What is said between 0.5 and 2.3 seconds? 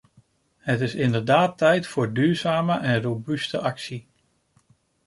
Het is inderdaad tijd voor